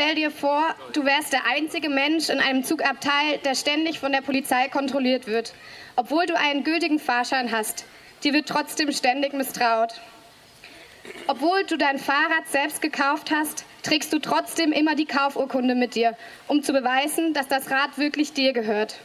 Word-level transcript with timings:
stell 0.00 0.14
dir 0.14 0.30
vor, 0.30 0.74
du 0.94 1.04
wärst 1.04 1.34
der 1.34 1.44
einzige 1.44 1.90
Mensch 1.90 2.30
in 2.30 2.40
einem 2.40 2.64
Zugabteil, 2.64 3.36
der 3.44 3.54
ständig 3.54 3.98
von 3.98 4.12
der 4.12 4.22
Polizei 4.22 4.68
kontrolliert 4.68 5.26
wird, 5.26 5.52
obwohl 5.94 6.24
du 6.24 6.38
einen 6.38 6.64
gültigen 6.64 6.98
Fahrschein 6.98 7.52
hast. 7.52 7.84
Dir 8.24 8.32
wird 8.32 8.48
trotzdem 8.48 8.92
ständig 8.92 9.34
misstraut. 9.34 10.00
Obwohl 11.26 11.64
du 11.64 11.76
dein 11.76 11.98
Fahrrad 11.98 12.48
selbst 12.48 12.80
gekauft 12.80 13.30
hast, 13.30 13.66
trägst 13.82 14.10
du 14.14 14.20
trotzdem 14.20 14.72
immer 14.72 14.94
die 14.94 15.04
Kaufurkunde 15.04 15.74
mit 15.74 15.94
dir, 15.94 16.16
um 16.48 16.62
zu 16.62 16.72
beweisen, 16.72 17.34
dass 17.34 17.48
das 17.48 17.70
Rad 17.70 17.98
wirklich 17.98 18.32
dir 18.32 18.54
gehört. 18.54 18.96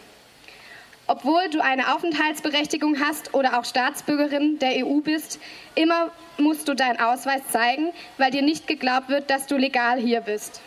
Obwohl 1.07 1.49
du 1.49 1.61
eine 1.61 1.93
Aufenthaltsberechtigung 1.93 3.01
hast 3.01 3.33
oder 3.33 3.59
auch 3.59 3.65
Staatsbürgerin 3.65 4.59
der 4.59 4.85
EU 4.85 5.01
bist, 5.01 5.41
immer 5.75 6.11
musst 6.37 6.69
du 6.69 6.73
deinen 6.73 7.01
Ausweis 7.01 7.41
zeigen, 7.51 7.91
weil 8.17 8.31
dir 8.31 8.43
nicht 8.43 8.65
geglaubt 8.65 9.09
wird, 9.09 9.29
dass 9.29 9.45
du 9.45 9.57
legal 9.57 9.99
hier 9.99 10.21
bist. 10.21 10.61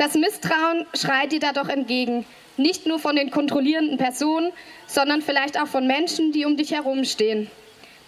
Das 0.00 0.14
Misstrauen 0.14 0.86
schreit 0.94 1.30
dir 1.30 1.40
da 1.40 1.52
doch 1.52 1.68
entgegen, 1.68 2.24
nicht 2.56 2.86
nur 2.86 2.98
von 2.98 3.16
den 3.16 3.30
kontrollierenden 3.30 3.98
Personen, 3.98 4.50
sondern 4.86 5.20
vielleicht 5.20 5.60
auch 5.60 5.66
von 5.66 5.86
Menschen, 5.86 6.32
die 6.32 6.46
um 6.46 6.56
dich 6.56 6.72
herumstehen. 6.72 7.50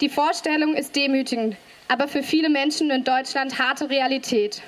Die 0.01 0.09
Vorstellung 0.09 0.73
ist 0.73 0.95
demütigend, 0.95 1.55
aber 1.87 2.07
für 2.07 2.23
viele 2.23 2.49
Menschen 2.49 2.89
in 2.89 3.03
Deutschland 3.03 3.59
harte 3.59 3.91
Realität. 3.91 4.63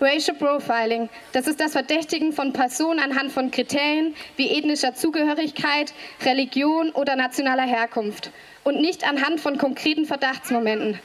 Racial 0.00 0.36
Profiling, 0.36 1.08
das 1.30 1.46
ist 1.46 1.60
das 1.60 1.70
Verdächtigen 1.70 2.32
von 2.32 2.52
Personen 2.52 2.98
anhand 2.98 3.30
von 3.30 3.52
Kriterien 3.52 4.16
wie 4.36 4.50
ethnischer 4.50 4.96
Zugehörigkeit, 4.96 5.94
Religion 6.24 6.90
oder 6.90 7.14
nationaler 7.14 7.66
Herkunft 7.66 8.32
und 8.64 8.80
nicht 8.80 9.08
anhand 9.08 9.38
von 9.38 9.58
konkreten 9.58 10.06
Verdachtsmomenten. 10.06 10.98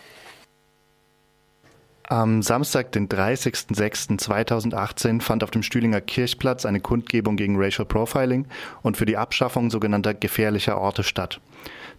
Am 2.12 2.42
Samstag, 2.42 2.92
den 2.92 3.08
30.06.2018, 3.08 5.22
fand 5.22 5.46
auf 5.46 5.52
dem 5.52 5.64
Stühlinger 5.64 6.02
Kirchplatz 6.02 6.66
eine 6.66 6.82
Kundgebung 6.82 7.38
gegen 7.38 7.56
Racial 7.56 7.86
Profiling 7.86 8.48
und 8.82 8.98
für 8.98 9.06
die 9.06 9.16
Abschaffung 9.16 9.72
sogenannter 9.72 10.14
gefährlicher 10.14 10.78
Orte 10.78 11.04
statt. 11.04 11.40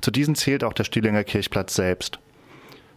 Zu 0.03 0.11
diesen 0.11 0.35
zählt 0.35 0.65
auch 0.65 0.75
der 0.75 0.85
Stühlinger 0.85 1.25
Kirchplatz 1.25 1.75
selbst. 1.75 2.19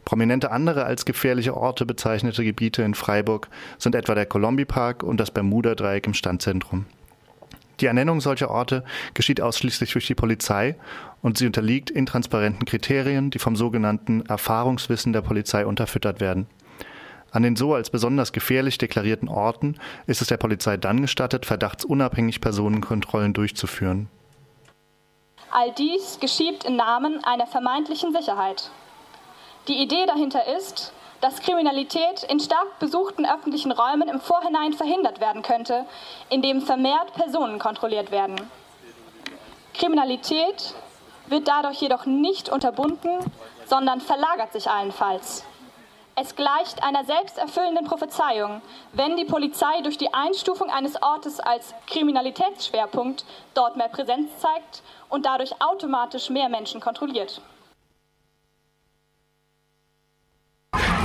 Prominente 0.03 0.51
andere 0.51 0.83
als 0.83 1.05
gefährliche 1.05 1.55
Orte 1.55 1.85
bezeichnete 1.85 2.43
Gebiete 2.43 2.83
in 2.83 2.95
Freiburg 2.95 3.47
sind 3.77 3.95
etwa 3.95 4.13
der 4.13 4.25
Colombi-Park 4.25 5.01
und 5.01 5.17
das 5.17 5.31
Bermuda-Dreieck 5.31 6.07
im 6.07 6.15
Standzentrum. 6.15 6.85
Die 7.79 7.85
Ernennung 7.85 8.19
solcher 8.19 8.51
Orte 8.51 8.83
geschieht 9.13 9.39
ausschließlich 9.39 9.93
durch 9.93 10.07
die 10.07 10.15
Polizei 10.15 10.75
und 11.21 11.37
sie 11.37 11.45
unterliegt 11.45 11.89
intransparenten 11.89 12.65
Kriterien, 12.65 13.29
die 13.29 13.39
vom 13.39 13.55
sogenannten 13.55 14.25
Erfahrungswissen 14.25 15.13
der 15.13 15.21
Polizei 15.21 15.65
unterfüttert 15.65 16.19
werden. 16.19 16.47
An 17.35 17.43
den 17.43 17.57
so 17.57 17.73
als 17.73 17.89
besonders 17.89 18.31
gefährlich 18.31 18.77
deklarierten 18.77 19.27
Orten 19.27 19.77
ist 20.07 20.21
es 20.21 20.29
der 20.29 20.37
Polizei 20.37 20.77
dann 20.77 21.01
gestattet, 21.01 21.45
verdachtsunabhängig 21.45 22.39
Personenkontrollen 22.39 23.33
durchzuführen. 23.33 24.07
All 25.51 25.73
dies 25.73 26.17
geschieht 26.21 26.63
im 26.63 26.77
Namen 26.77 27.21
einer 27.25 27.45
vermeintlichen 27.45 28.13
Sicherheit. 28.13 28.71
Die 29.67 29.83
Idee 29.83 30.05
dahinter 30.05 30.47
ist, 30.55 30.93
dass 31.19 31.41
Kriminalität 31.41 32.23
in 32.29 32.39
stark 32.39 32.79
besuchten 32.79 33.25
öffentlichen 33.25 33.73
Räumen 33.73 34.07
im 34.07 34.21
Vorhinein 34.21 34.71
verhindert 34.71 35.19
werden 35.19 35.41
könnte, 35.41 35.85
indem 36.29 36.61
vermehrt 36.61 37.15
Personen 37.15 37.59
kontrolliert 37.59 38.11
werden. 38.11 38.37
Kriminalität 39.73 40.73
wird 41.27 41.49
dadurch 41.49 41.81
jedoch 41.81 42.05
nicht 42.05 42.47
unterbunden, 42.47 43.19
sondern 43.65 43.99
verlagert 43.99 44.53
sich 44.53 44.69
allenfalls. 44.69 45.43
Es 46.17 46.33
gleicht 46.37 46.81
einer 46.81 47.03
selbsterfüllenden 47.03 47.83
Prophezeiung, 47.85 48.61
wenn 48.93 49.17
die 49.17 49.25
Polizei 49.25 49.81
durch 49.83 49.97
die 49.97 50.13
Einstufung 50.13 50.69
eines 50.69 51.01
Ortes 51.01 51.41
als 51.41 51.73
Kriminalitätsschwerpunkt 51.87 53.25
dort 53.53 53.75
mehr 53.75 53.89
Präsenz 53.89 54.29
zeigt 54.39 54.81
und 55.09 55.25
dadurch 55.25 55.61
automatisch 55.61 56.29
mehr 56.29 56.47
Menschen 56.47 56.79
kontrolliert. 56.79 57.41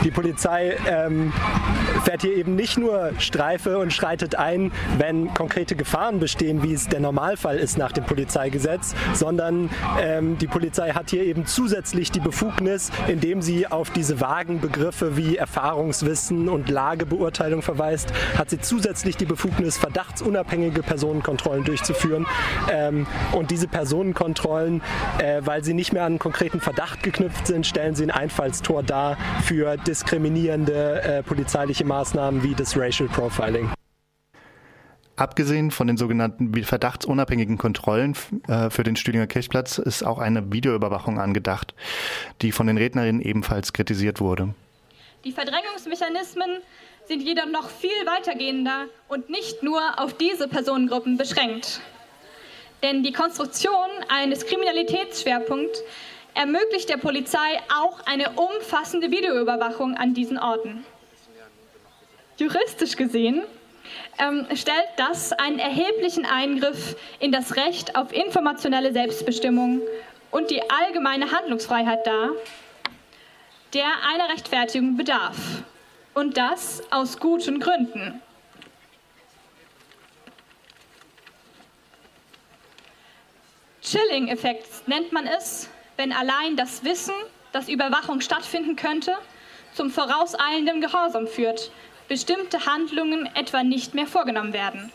Die 0.05 0.13
Polizei 0.13 0.79
ähm, 0.87 1.33
fährt 2.05 2.23
hier 2.23 2.35
eben 2.35 2.55
nicht 2.55 2.79
nur 2.79 3.13
Streife 3.19 3.79
und 3.79 3.93
schreitet 3.93 4.35
ein, 4.35 4.73
wenn 4.99 5.33
konkrete 5.35 5.77
Gefahren 5.77 6.21
bestehen, 6.21 6.63
wie 6.63 6.73
es 6.73 6.89
der 6.89 7.01
Normalfall 7.01 7.59
ist 7.59 7.79
nach 7.79 7.93
dem 7.93 8.05
Polizeigesetz, 8.05 8.95
sondern 9.15 9.71
ähm, 10.01 10.39
die 10.39 10.47
Polizei 10.47 10.91
hat 10.91 11.11
hier 11.11 11.25
eben 11.25 11.47
zusätzlich 11.47 12.11
die 12.11 12.21
Befugnis, 12.21 12.91
indem 13.09 13.43
sie 13.43 13.67
auf 13.67 13.91
diese 13.91 14.21
vagen 14.21 14.61
Begriffe 14.61 15.17
wie 15.17 15.37
Erfahrungswissen 15.37 16.49
und 16.49 16.69
Lagebeurteilung 16.69 17.63
verweist, 17.63 18.13
hat 18.37 18.51
sie 18.51 18.59
zusätzlich 18.59 19.17
die 19.17 19.27
Befugnis, 19.27 19.79
verdachtsunabhängige 19.79 20.83
Personenkontrollen 20.83 21.65
durchzuführen. 21.65 22.27
Ähm, 22.71 23.07
und 23.33 23.51
diese 23.51 23.69
Personenkontrollen, 23.69 24.83
äh, 25.19 25.41
weil 25.45 25.65
sie 25.65 25.75
nicht 25.75 25.93
mehr 25.93 26.03
an 26.03 26.13
einen 26.13 26.19
konkreten 26.19 26.61
Verdacht 26.61 27.03
geknüpft 27.03 27.47
sind, 27.47 27.67
stellen 27.67 27.95
sie 27.95 28.05
ein 28.05 28.11
Einfallstor 28.11 28.83
dar 28.83 29.17
für 29.43 29.77
diskriminierende 29.77 31.03
äh, 31.03 31.23
polizeiliche 31.23 31.85
Maßnahmen 31.91 32.45
wie 32.45 32.55
das 32.55 32.77
Racial 32.77 33.09
Profiling. 33.09 33.69
Abgesehen 35.17 35.73
von 35.73 35.89
den 35.89 35.97
sogenannten 35.97 36.55
verdachtsunabhängigen 36.63 37.59
Kontrollen 37.59 38.15
äh, 38.47 38.71
für 38.71 38.85
den 38.85 38.95
Stühlinger 38.95 39.27
Kirchplatz 39.27 39.79
ist 39.79 40.05
auch 40.05 40.21
eine 40.21 40.53
Videoüberwachung 40.53 41.19
angedacht, 41.19 41.75
die 42.43 42.53
von 42.53 42.69
den 42.69 42.79
Rednerinnen 42.79 43.21
ebenfalls 43.21 43.73
kritisiert 43.73 44.21
wurde. 44.21 44.55
Die 45.25 45.33
Verdrängungsmechanismen 45.33 46.59
sind 47.09 47.23
jedoch 47.23 47.47
noch 47.47 47.69
viel 47.69 47.91
weitergehender 48.07 48.87
und 49.09 49.29
nicht 49.29 49.65
nur 49.65 49.81
auf 49.97 50.17
diese 50.17 50.47
Personengruppen 50.47 51.17
beschränkt. 51.17 51.81
Denn 52.85 53.03
die 53.03 53.13
Konstruktion 53.13 53.91
eines 54.09 54.47
Kriminalitätsschwerpunkts 54.47 55.83
ermöglicht 56.35 56.89
der 56.89 56.99
Polizei 56.99 57.59
auch 57.83 57.99
eine 58.07 58.31
umfassende 58.31 59.11
Videoüberwachung 59.11 59.97
an 59.97 60.15
diesen 60.15 60.39
Orten. 60.39 60.85
Juristisch 62.41 62.97
gesehen 62.97 63.43
ähm, 64.19 64.47
stellt 64.55 64.89
das 64.97 65.35
einen 65.35 65.59
erheblichen 65.59 66.25
Eingriff 66.25 66.97
in 67.19 67.33
das 67.33 67.55
Recht 67.57 67.97
auf 67.97 68.15
informationelle 68.15 68.95
Selbstbestimmung 68.95 69.83
und 70.31 70.51
die 70.51 70.63
allgemeine 70.71 71.33
Handlungsfreiheit 71.33 72.07
dar, 72.07 72.31
der 73.75 73.89
einer 74.11 74.31
Rechtfertigung 74.31 74.97
bedarf. 74.97 75.37
Und 76.15 76.39
das 76.39 76.83
aus 76.91 77.21
guten 77.21 77.61
Gründen. 77.61 78.23
Chilling-Effekt 83.83 84.89
nennt 84.89 85.13
man 85.13 85.27
es, 85.27 85.69
wenn 85.99 86.13
allein 86.13 86.57
das 86.57 86.85
Wissen, 86.85 87.15
dass 87.53 87.69
Überwachung 87.69 88.23
stattfinden 88.23 88.77
könnte, 88.77 89.15
zum 89.75 89.91
vorauseilenden 89.91 90.81
Gehorsam 90.81 91.27
führt, 91.27 91.71
bestimmte 92.11 92.67
Handlungen 92.67 93.31
etwa 93.37 93.63
nicht 93.63 93.95
mehr 93.95 94.09
vorgenommen 94.09 94.53
werden. 94.53 94.91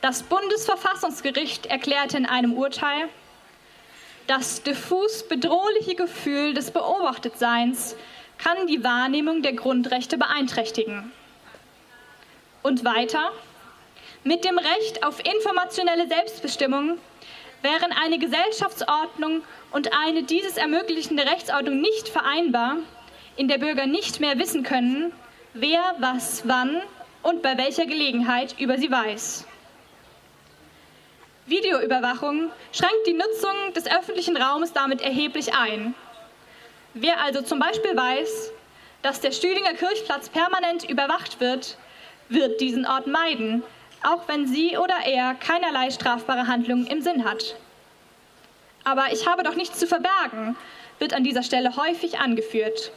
Das 0.00 0.22
Bundesverfassungsgericht 0.22 1.66
erklärte 1.66 2.16
in 2.18 2.24
einem 2.24 2.52
Urteil, 2.52 3.08
das 4.28 4.62
diffus 4.62 5.26
bedrohliche 5.26 5.96
Gefühl 5.96 6.54
des 6.54 6.70
Beobachtetseins 6.70 7.96
kann 8.38 8.68
die 8.68 8.84
Wahrnehmung 8.84 9.42
der 9.42 9.54
Grundrechte 9.54 10.18
beeinträchtigen. 10.18 11.10
Und 12.62 12.84
weiter, 12.84 13.32
mit 14.22 14.44
dem 14.44 14.58
Recht 14.58 15.04
auf 15.04 15.18
informationelle 15.26 16.06
Selbstbestimmung 16.06 16.98
wären 17.62 17.90
eine 17.90 18.20
Gesellschaftsordnung 18.20 19.42
und 19.72 19.92
eine 19.92 20.22
dieses 20.22 20.56
ermöglichende 20.56 21.24
Rechtsordnung 21.26 21.80
nicht 21.80 22.08
vereinbar, 22.08 22.76
in 23.34 23.48
der 23.48 23.58
Bürger 23.58 23.86
nicht 23.86 24.20
mehr 24.20 24.38
wissen 24.38 24.62
können, 24.62 25.12
wer 25.60 25.94
was 25.98 26.42
wann 26.46 26.82
und 27.22 27.42
bei 27.42 27.56
welcher 27.56 27.86
Gelegenheit 27.86 28.58
über 28.58 28.78
sie 28.78 28.90
weiß. 28.90 29.46
Videoüberwachung 31.46 32.50
schränkt 32.72 33.06
die 33.06 33.12
Nutzung 33.12 33.72
des 33.74 33.86
öffentlichen 33.86 34.36
Raumes 34.36 34.72
damit 34.72 35.00
erheblich 35.00 35.54
ein. 35.54 35.94
Wer 36.94 37.22
also 37.22 37.42
zum 37.42 37.58
Beispiel 37.58 37.96
weiß, 37.96 38.50
dass 39.02 39.20
der 39.20 39.30
Stühlinger 39.30 39.74
Kirchplatz 39.74 40.28
permanent 40.28 40.88
überwacht 40.88 41.40
wird, 41.40 41.78
wird 42.28 42.60
diesen 42.60 42.86
Ort 42.86 43.06
meiden, 43.06 43.62
auch 44.02 44.26
wenn 44.26 44.46
sie 44.46 44.76
oder 44.76 44.96
er 45.04 45.34
keinerlei 45.34 45.90
strafbare 45.90 46.48
Handlungen 46.48 46.86
im 46.86 47.00
Sinn 47.00 47.24
hat. 47.24 47.56
Aber 48.82 49.12
ich 49.12 49.28
habe 49.28 49.42
doch 49.42 49.54
nichts 49.54 49.78
zu 49.78 49.86
verbergen, 49.86 50.56
wird 50.98 51.12
an 51.12 51.24
dieser 51.24 51.42
Stelle 51.42 51.76
häufig 51.76 52.18
angeführt. 52.18 52.90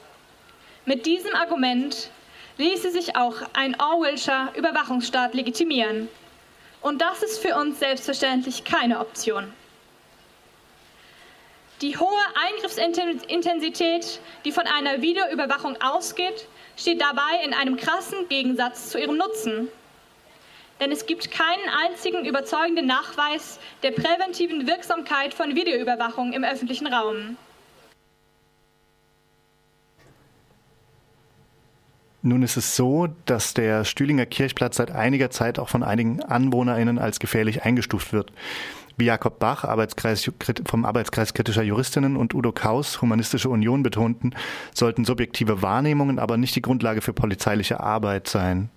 Mit 0.85 1.05
diesem 1.05 1.35
Argument 1.35 2.09
ließe 2.59 2.91
sich 2.91 3.15
auch 3.15 3.35
ein 3.53 3.79
Orwellscher 3.79 4.51
Überwachungsstaat 4.55 5.33
legitimieren. 5.33 6.09
Und 6.81 7.01
das 7.01 7.23
ist 7.23 7.39
für 7.39 7.55
uns 7.55 7.79
selbstverständlich 7.79 8.65
keine 8.65 8.99
Option. 8.99 9.53
Die 11.81 11.97
hohe 11.97 12.21
Eingriffsintensität, 12.35 14.19
die 14.43 14.51
von 14.51 14.67
einer 14.67 15.01
Videoüberwachung 15.01 15.81
ausgeht, 15.81 16.47
steht 16.75 17.01
dabei 17.01 17.43
in 17.45 17.53
einem 17.53 17.77
krassen 17.77 18.27
Gegensatz 18.27 18.89
zu 18.89 18.99
ihrem 18.99 19.15
Nutzen. 19.15 19.69
Denn 20.81 20.91
es 20.91 21.05
gibt 21.05 21.31
keinen 21.31 21.69
einzigen 21.85 22.25
überzeugenden 22.25 22.87
Nachweis 22.87 23.59
der 23.83 23.91
präventiven 23.91 24.67
Wirksamkeit 24.67 25.33
von 25.33 25.55
Videoüberwachung 25.55 26.33
im 26.33 26.43
öffentlichen 26.43 26.87
Raum. 26.87 27.37
Nun 32.21 32.43
ist 32.43 32.57
es 32.57 32.75
so, 32.75 33.07
dass 33.25 33.53
der 33.53 33.85
Stühlinger 33.85 34.25
Kirchplatz 34.25 34.75
seit 34.75 34.91
einiger 34.91 35.29
Zeit 35.29 35.57
auch 35.57 35.69
von 35.69 35.83
einigen 35.83 36.21
AnwohnerInnen 36.21 36.99
als 36.99 37.19
gefährlich 37.19 37.63
eingestuft 37.63 38.11
wird. 38.11 38.33
Wie 38.97 39.05
Jakob 39.05 39.39
Bach 39.39 39.63
Arbeitskreis, 39.63 40.29
vom 40.65 40.83
Arbeitskreis 40.83 41.33
kritischer 41.33 41.63
Juristinnen 41.63 42.17
und 42.17 42.33
Udo 42.33 42.51
Kaus 42.51 43.01
Humanistische 43.01 43.49
Union 43.49 43.81
betonten, 43.81 44.35
sollten 44.73 45.05
subjektive 45.05 45.61
Wahrnehmungen 45.61 46.19
aber 46.19 46.35
nicht 46.35 46.57
die 46.57 46.61
Grundlage 46.61 46.99
für 46.99 47.13
polizeiliche 47.13 47.79
Arbeit 47.79 48.27
sein. 48.27 48.69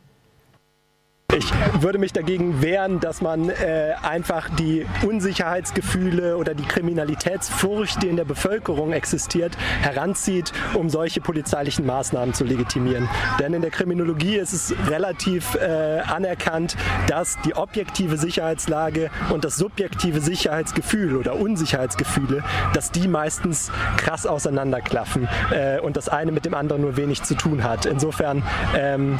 Ich 1.34 1.50
würde 1.80 1.98
mich 1.98 2.12
dagegen 2.12 2.60
wehren, 2.60 3.00
dass 3.00 3.22
man 3.22 3.48
äh, 3.48 3.94
einfach 4.02 4.50
die 4.50 4.84
Unsicherheitsgefühle 5.02 6.36
oder 6.36 6.54
die 6.54 6.64
Kriminalitätsfurcht, 6.64 8.02
die 8.02 8.08
in 8.08 8.16
der 8.16 8.26
Bevölkerung 8.26 8.92
existiert, 8.92 9.56
heranzieht, 9.80 10.52
um 10.74 10.90
solche 10.90 11.22
polizeilichen 11.22 11.86
Maßnahmen 11.86 12.34
zu 12.34 12.44
legitimieren. 12.44 13.08
Denn 13.40 13.54
in 13.54 13.62
der 13.62 13.70
Kriminologie 13.70 14.36
ist 14.36 14.52
es 14.52 14.74
relativ 14.90 15.54
äh, 15.54 16.00
anerkannt, 16.00 16.76
dass 17.06 17.38
die 17.46 17.54
objektive 17.54 18.18
Sicherheitslage 18.18 19.10
und 19.30 19.46
das 19.46 19.56
subjektive 19.56 20.20
Sicherheitsgefühl 20.20 21.16
oder 21.16 21.36
Unsicherheitsgefühle, 21.36 22.44
dass 22.74 22.90
die 22.90 23.08
meistens 23.08 23.70
krass 23.96 24.26
auseinanderklaffen 24.26 25.28
äh, 25.50 25.80
und 25.80 25.96
das 25.96 26.10
eine 26.10 26.30
mit 26.30 26.44
dem 26.44 26.52
anderen 26.52 26.82
nur 26.82 26.98
wenig 26.98 27.22
zu 27.22 27.34
tun 27.34 27.64
hat. 27.64 27.86
Insofern 27.86 28.42
ähm, 28.76 29.18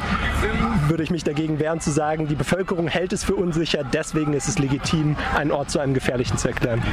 würde 0.87 1.01
ich 1.01 1.09
mich 1.09 1.23
dagegen 1.23 1.59
wehren 1.59 1.79
zu 1.79 1.89
sagen, 1.89 2.02
sagen, 2.03 2.27
die 2.27 2.35
Bevölkerung 2.35 2.89
hält 2.89 3.13
es 3.13 3.23
für 3.23 3.33
unsicher, 3.35 3.81
deswegen 3.81 4.33
ist 4.33 4.49
es 4.49 4.59
legitim, 4.59 5.15
einen 5.37 5.51
Ort 5.51 5.71
zu 5.71 5.79
einem 5.79 5.93
gefährlichen 5.93 6.37
zu 6.37 6.49
erklären. 6.49 6.83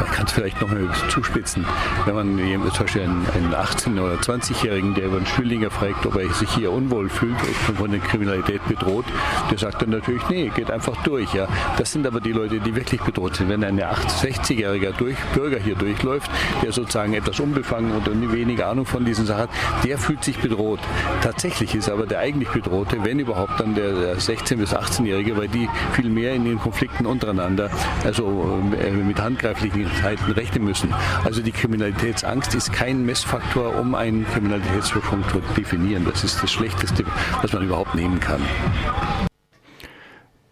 Man 0.00 0.10
kann 0.12 0.24
es 0.24 0.32
vielleicht 0.32 0.58
noch 0.62 0.70
mal 0.70 0.88
zuspitzen. 1.10 1.66
Wenn 2.06 2.14
man 2.14 2.38
zum 2.72 2.86
Beispiel 2.86 3.02
einen, 3.02 3.26
einen 3.34 3.54
18- 3.54 4.00
oder 4.00 4.14
20-Jährigen, 4.14 4.94
der 4.94 5.04
über 5.04 5.18
einen 5.18 5.26
Schülinger 5.26 5.70
fragt, 5.70 6.06
ob 6.06 6.16
er 6.16 6.32
sich 6.32 6.48
hier 6.54 6.72
unwohl 6.72 7.10
fühlt, 7.10 7.36
ob 7.68 7.76
von 7.76 7.90
der 7.90 8.00
Kriminalität 8.00 8.66
bedroht, 8.66 9.04
der 9.50 9.58
sagt 9.58 9.82
dann 9.82 9.90
natürlich, 9.90 10.26
nee, 10.30 10.50
geht 10.54 10.70
einfach 10.70 10.96
durch. 11.02 11.34
Ja. 11.34 11.48
Das 11.76 11.92
sind 11.92 12.06
aber 12.06 12.22
die 12.22 12.32
Leute, 12.32 12.58
die 12.58 12.74
wirklich 12.74 13.02
bedroht 13.02 13.36
sind. 13.36 13.50
Wenn 13.50 13.62
ein 13.62 13.78
60-jähriger 13.78 14.92
durch, 14.96 15.18
Bürger 15.34 15.58
hier 15.58 15.74
durchläuft, 15.74 16.30
der 16.62 16.72
sozusagen 16.72 17.12
etwas 17.12 17.38
unbefangen 17.40 17.92
und 17.92 18.32
weniger 18.32 18.68
Ahnung 18.68 18.86
von 18.86 19.04
diesen 19.04 19.26
Sachen 19.26 19.42
hat, 19.42 19.50
der 19.84 19.98
fühlt 19.98 20.24
sich 20.24 20.38
bedroht. 20.38 20.80
Tatsächlich 21.20 21.74
ist 21.74 21.90
aber 21.90 22.06
der 22.06 22.20
eigentlich 22.20 22.48
Bedrohte, 22.48 23.04
wenn 23.04 23.18
überhaupt 23.18 23.60
dann 23.60 23.74
der, 23.74 23.92
der 23.92 24.18
60 24.18 24.45
16- 24.46 24.56
bis 24.56 24.74
18-Jährige, 24.74 25.36
weil 25.36 25.48
die 25.48 25.68
viel 25.92 26.08
mehr 26.08 26.34
in 26.34 26.44
den 26.44 26.58
Konflikten 26.58 27.04
untereinander, 27.06 27.68
also 28.04 28.62
äh, 28.80 28.90
mit 28.92 29.20
handgreiflichen 29.20 29.86
Zeiten 30.00 30.30
rechnen 30.32 30.64
müssen. 30.64 30.94
Also 31.24 31.42
die 31.42 31.50
Kriminalitätsangst 31.50 32.54
ist 32.54 32.72
kein 32.72 33.04
Messfaktor, 33.04 33.76
um 33.76 33.94
einen 33.94 34.24
Kriminalitätsschwerpunkt 34.26 35.30
zu 35.30 35.40
definieren. 35.56 36.04
Das 36.04 36.22
ist 36.22 36.42
das 36.42 36.52
Schlechteste, 36.52 37.04
was 37.42 37.52
man 37.52 37.64
überhaupt 37.64 37.94
nehmen 37.94 38.20
kann. 38.20 38.40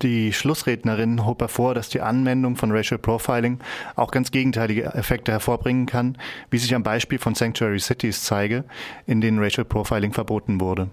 Die 0.02 0.32
Schlussrednerin 0.32 1.25
hob 1.25 1.40
hervor, 1.40 1.75
dass 1.75 1.88
die 1.88 2.00
Anwendung 2.00 2.56
von 2.56 2.73
Racial 2.73 2.99
Profiling 2.99 3.61
auch 3.94 4.11
ganz 4.11 4.32
gegenteilige 4.32 4.87
Effekte 4.87 5.32
hervorbringen 5.32 5.87
kann, 5.87 6.19
wie 6.50 6.58
sich 6.58 6.75
am 6.75 6.82
Beispiel 6.82 7.19
von 7.19 7.35
Sanctuary 7.35 7.79
Cities 7.79 8.23
zeige, 8.25 8.64
in 9.06 9.20
denen 9.20 9.38
Racial 9.38 9.64
Profiling 9.64 10.12
verboten 10.12 10.61
wurde. 10.61 10.90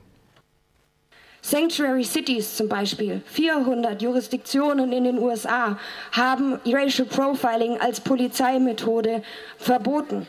Sanctuary 1.44 2.04
Cities 2.04 2.56
zum 2.56 2.70
Beispiel, 2.70 3.22
400 3.26 4.00
Jurisdiktionen 4.00 4.94
in 4.94 5.06
den 5.06 5.18
USA 5.18 5.78
haben 6.12 6.60
Racial 6.66 7.08
Profiling 7.08 7.80
als 7.80 8.00
Polizeimethode 8.00 9.24
verboten. 9.58 10.28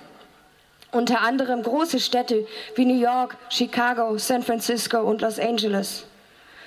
Unter 0.91 1.21
anderem 1.21 1.63
große 1.63 2.01
Städte 2.01 2.47
wie 2.77 2.87
New 2.87 2.99
York, 2.99 3.37
Chicago, 3.51 4.17
San 4.17 4.43
Francisco 4.43 5.01
und 5.01 5.21
Los 5.21 5.39
Angeles. 5.39 6.05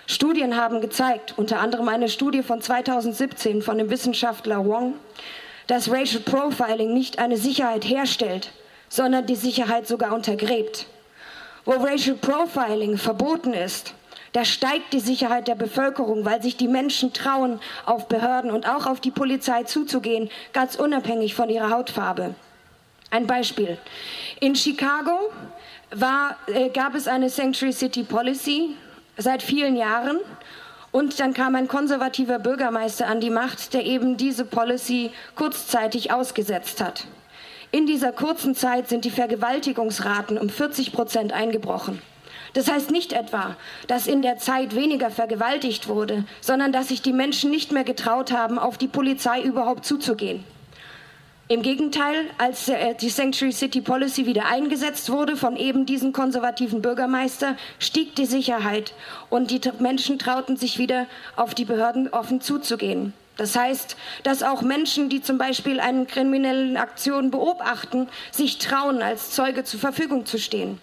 Studien 0.07 0.55
haben 0.55 0.79
gezeigt, 0.79 1.33
unter 1.37 1.59
anderem 1.59 1.87
eine 1.87 2.09
Studie 2.09 2.43
von 2.43 2.61
2017 2.61 3.63
von 3.63 3.79
dem 3.79 3.89
Wissenschaftler 3.89 4.63
Wong, 4.63 4.93
dass 5.65 5.89
Racial 5.89 6.21
Profiling 6.21 6.93
nicht 6.93 7.17
eine 7.17 7.37
Sicherheit 7.37 7.83
herstellt, 7.83 8.51
sondern 8.89 9.25
die 9.25 9.35
Sicherheit 9.35 9.87
sogar 9.87 10.13
untergräbt. 10.13 10.85
Wo 11.65 11.71
Racial 11.71 12.15
Profiling 12.15 12.97
verboten 12.97 13.53
ist, 13.53 13.94
da 14.35 14.43
steigt 14.43 14.91
die 14.91 14.99
Sicherheit 14.99 15.47
der 15.47 15.55
Bevölkerung, 15.55 16.25
weil 16.25 16.41
sich 16.41 16.57
die 16.57 16.67
Menschen 16.67 17.13
trauen, 17.13 17.61
auf 17.85 18.09
Behörden 18.09 18.51
und 18.51 18.67
auch 18.67 18.85
auf 18.85 18.99
die 18.99 19.09
Polizei 19.11 19.63
zuzugehen, 19.63 20.29
ganz 20.51 20.75
unabhängig 20.75 21.33
von 21.33 21.49
ihrer 21.49 21.69
Hautfarbe. 21.69 22.35
Ein 23.11 23.27
Beispiel. 23.27 23.77
In 24.41 24.53
Chicago 24.57 25.31
war, 25.91 26.35
äh, 26.47 26.67
gab 26.67 26.95
es 26.95 27.07
eine 27.07 27.29
Sanctuary 27.29 27.71
City 27.71 28.03
Policy 28.03 28.75
seit 29.15 29.41
vielen 29.41 29.77
Jahren. 29.77 30.17
Und 30.91 31.17
dann 31.21 31.33
kam 31.33 31.55
ein 31.55 31.69
konservativer 31.69 32.39
Bürgermeister 32.39 33.07
an 33.07 33.21
die 33.21 33.29
Macht, 33.29 33.73
der 33.73 33.85
eben 33.85 34.17
diese 34.17 34.43
Policy 34.43 35.11
kurzzeitig 35.35 36.11
ausgesetzt 36.11 36.81
hat. 36.81 37.07
In 37.71 37.85
dieser 37.85 38.11
kurzen 38.11 38.53
Zeit 38.53 38.89
sind 38.89 39.05
die 39.05 39.11
Vergewaltigungsraten 39.11 40.37
um 40.37 40.49
40 40.49 40.91
Prozent 40.91 41.31
eingebrochen. 41.31 42.01
Das 42.55 42.71
heißt 42.71 42.89
nicht 42.89 43.11
etwa, 43.11 43.57
dass 43.87 44.07
in 44.07 44.21
der 44.21 44.37
Zeit 44.37 44.75
weniger 44.75 45.11
vergewaltigt 45.11 45.89
wurde, 45.89 46.23
sondern 46.39 46.71
dass 46.71 46.87
sich 46.87 47.01
die 47.01 47.11
Menschen 47.11 47.51
nicht 47.51 47.73
mehr 47.73 47.83
getraut 47.83 48.31
haben, 48.31 48.57
auf 48.57 48.77
die 48.77 48.87
Polizei 48.87 49.41
überhaupt 49.41 49.85
zuzugehen. 49.85 50.45
Im 51.49 51.61
Gegenteil, 51.61 52.15
als 52.37 52.69
äh, 52.69 52.95
die 52.95 53.09
Sanctuary 53.09 53.51
City 53.51 53.81
Policy 53.81 54.25
wieder 54.25 54.45
eingesetzt 54.45 55.11
wurde 55.11 55.35
von 55.35 55.57
eben 55.57 55.85
diesem 55.85 56.13
konservativen 56.13 56.81
Bürgermeister, 56.81 57.57
stieg 57.77 58.15
die 58.15 58.25
Sicherheit 58.25 58.93
und 59.29 59.51
die 59.51 59.59
Menschen 59.79 60.17
trauten 60.17 60.55
sich 60.55 60.79
wieder, 60.79 61.07
auf 61.35 61.55
die 61.55 61.65
Behörden 61.65 62.07
offen 62.07 62.39
zuzugehen. 62.39 63.13
Das 63.35 63.57
heißt, 63.57 63.97
dass 64.23 64.43
auch 64.43 64.61
Menschen, 64.61 65.09
die 65.09 65.21
zum 65.21 65.37
Beispiel 65.37 65.81
eine 65.81 66.05
kriminelle 66.05 66.79
Aktion 66.79 67.31
beobachten, 67.31 68.07
sich 68.31 68.59
trauen, 68.59 69.01
als 69.01 69.31
Zeuge 69.31 69.65
zur 69.65 69.81
Verfügung 69.81 70.25
zu 70.25 70.39
stehen. 70.39 70.79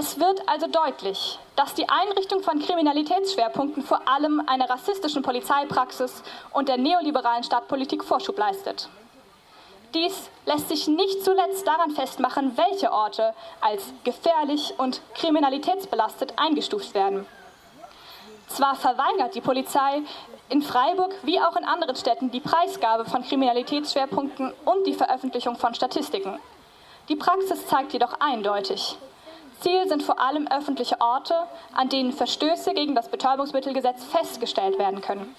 Es 0.00 0.20
wird 0.20 0.48
also 0.48 0.68
deutlich, 0.68 1.40
dass 1.56 1.74
die 1.74 1.88
Einrichtung 1.88 2.40
von 2.44 2.60
Kriminalitätsschwerpunkten 2.60 3.82
vor 3.82 4.06
allem 4.06 4.40
einer 4.46 4.70
rassistischen 4.70 5.24
Polizeipraxis 5.24 6.22
und 6.52 6.68
der 6.68 6.76
neoliberalen 6.76 7.42
Stadtpolitik 7.42 8.04
Vorschub 8.04 8.38
leistet. 8.38 8.88
Dies 9.94 10.30
lässt 10.46 10.68
sich 10.68 10.86
nicht 10.86 11.24
zuletzt 11.24 11.66
daran 11.66 11.90
festmachen, 11.90 12.56
welche 12.56 12.92
Orte 12.92 13.34
als 13.60 13.92
gefährlich 14.04 14.72
und 14.78 15.02
kriminalitätsbelastet 15.14 16.34
eingestuft 16.36 16.94
werden. 16.94 17.26
Zwar 18.46 18.76
verweigert 18.76 19.34
die 19.34 19.40
Polizei 19.40 20.02
in 20.48 20.62
Freiburg 20.62 21.12
wie 21.24 21.40
auch 21.40 21.56
in 21.56 21.64
anderen 21.64 21.96
Städten 21.96 22.30
die 22.30 22.38
Preisgabe 22.38 23.04
von 23.04 23.24
Kriminalitätsschwerpunkten 23.24 24.52
und 24.64 24.86
die 24.86 24.94
Veröffentlichung 24.94 25.56
von 25.56 25.74
Statistiken. 25.74 26.38
Die 27.08 27.16
Praxis 27.16 27.66
zeigt 27.66 27.94
jedoch 27.94 28.20
eindeutig, 28.20 28.96
Ziel 29.60 29.88
sind 29.88 30.02
vor 30.02 30.20
allem 30.20 30.46
öffentliche 30.46 31.00
Orte, 31.00 31.34
an 31.74 31.88
denen 31.88 32.12
Verstöße 32.12 32.74
gegen 32.74 32.94
das 32.94 33.08
Betäubungsmittelgesetz 33.08 34.04
festgestellt 34.04 34.78
werden 34.78 35.00
können. 35.00 35.34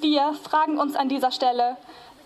Wir 0.00 0.32
fragen 0.34 0.78
uns 0.78 0.96
an 0.96 1.08
dieser 1.08 1.30
Stelle, 1.30 1.76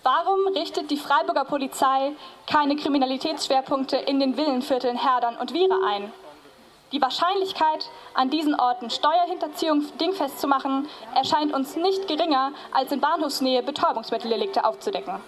warum 0.03 0.47
richtet 0.55 0.91
die 0.91 0.97
Freiburger 0.97 1.45
Polizei 1.45 2.12
keine 2.47 2.76
Kriminalitätsschwerpunkte 2.76 3.97
in 3.97 4.21
den 4.21 4.37
Villenvierteln 4.37 4.97
Herdern 4.97 5.37
und 5.37 5.53
Wiere 5.53 5.79
ein? 5.87 6.12
Die 6.93 7.03
Wahrscheinlichkeit, 7.03 7.91
an 8.15 8.31
diesen 8.31 8.55
Orten 8.55 8.91
Steuerhinterziehung 8.91 9.85
dingfest 9.99 10.41
zu 10.41 10.47
machen, 10.47 10.88
erscheint 11.15 11.53
uns 11.53 11.75
nicht 11.75 12.07
geringer, 12.07 12.53
als 12.73 12.93
in 12.93 13.00
Bahnhofsnähe 13.00 13.62
Betäubungsmitteldelikte 13.62 14.65
aufzudecken. 14.65 15.21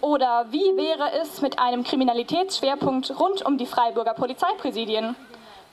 Oder 0.00 0.46
wie 0.50 0.76
wäre 0.76 1.12
es 1.20 1.42
mit 1.42 1.58
einem 1.58 1.84
Kriminalitätsschwerpunkt 1.84 3.18
rund 3.18 3.44
um 3.44 3.58
die 3.58 3.66
Freiburger 3.66 4.14
Polizeipräsidien? 4.14 5.14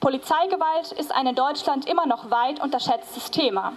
Polizeigewalt 0.01 0.91
ist 0.91 1.13
ein 1.13 1.27
in 1.27 1.35
Deutschland 1.35 1.87
immer 1.87 2.05
noch 2.05 2.29
weit 2.29 2.61
unterschätztes 2.61 3.31
Thema. 3.31 3.73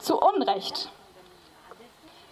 Zu 0.00 0.18
Unrecht. 0.20 0.90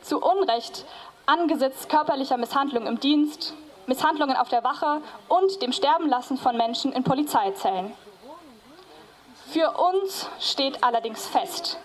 Zu 0.02 0.20
Unrecht 0.20 0.84
angesichts 1.26 1.88
körperlicher 1.88 2.36
Misshandlung 2.36 2.86
im 2.86 3.00
Dienst, 3.00 3.54
Misshandlungen 3.86 4.36
auf 4.36 4.48
der 4.48 4.64
Wache 4.64 5.00
und 5.28 5.62
dem 5.62 5.72
Sterbenlassen 5.72 6.38
von 6.38 6.56
Menschen 6.56 6.92
in 6.92 7.04
Polizeizellen. 7.04 7.92
Für 9.52 9.70
uns 9.70 10.28
steht 10.40 10.82
allerdings 10.82 11.26
fest, 11.26 11.78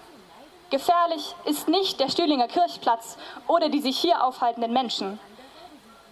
gefährlich 0.72 1.36
ist 1.46 1.68
nicht 1.68 2.00
der 2.00 2.10
Stühlinger 2.10 2.48
Kirchplatz 2.48 3.18
oder 3.48 3.70
die 3.70 3.82
sich 3.82 4.00
hier 4.00 4.24
aufhaltenden 4.24 4.74
Menschen. 4.74 5.20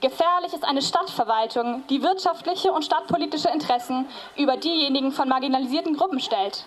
Gefährlich 0.01 0.53
ist 0.53 0.63
eine 0.63 0.82
Stadtverwaltung, 0.82 1.84
die 1.89 2.01
wirtschaftliche 2.01 2.72
und 2.72 2.86
stadtpolitische 2.86 3.50
Interessen 3.50 4.08
über 4.38 4.56
diejenigen 4.56 5.12
von 5.12 5.27
marginalisierten 5.27 5.98
Gruppen 5.98 6.22
stellt. 6.22 6.63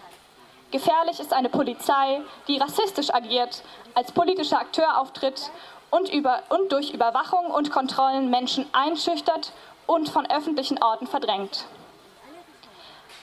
Gefährlich 0.71 1.19
ist 1.19 1.33
eine 1.33 1.49
Polizei, 1.49 2.21
die 2.47 2.59
rassistisch 2.59 3.13
agiert, 3.13 3.63
als 3.95 4.13
politischer 4.13 4.59
Akteur 4.59 4.99
auftritt 4.99 5.51
und, 5.91 6.13
über, 6.13 6.43
und 6.51 6.73
durch 6.73 6.93
Überwachung 6.93 7.47
und 7.47 7.71
Kontrollen 7.71 8.29
Menschen 8.29 8.67
einschüchtert 8.73 9.53
und 9.87 10.11
von 10.11 10.31
öffentlichen 10.31 10.83
Orten 10.83 11.07
verdrängt. 11.07 11.65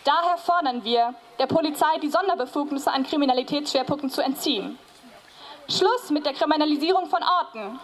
Daher 0.06 0.38
fordern 0.38 0.84
wir, 0.84 1.14
der 1.38 1.48
Polizei 1.48 2.00
die 2.02 2.10
Sonderbefugnisse 2.10 2.92
an 2.92 3.04
Kriminalitätsschwerpunkten 3.04 4.10
zu 4.10 4.22
entziehen. 4.22 4.80
Schluss 5.68 6.10
mit 6.10 6.26
der 6.26 6.34
Kriminalisierung 6.34 7.08
von 7.08 7.22
Orten. 7.22 7.80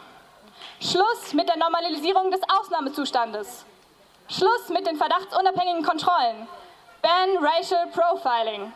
Schluss 0.80 1.34
mit 1.34 1.48
der 1.48 1.58
Normalisierung 1.58 2.32
des 2.32 2.42
Ausnahmezustandes. 2.60 3.66
Schluss 4.28 4.70
mit 4.70 4.86
den 4.86 4.98
verdachtsunabhängigen 4.98 5.84
Kontrollen. 5.84 6.48
Ban 7.02 7.38
Racial 7.44 7.88
Profiling. 7.88 8.74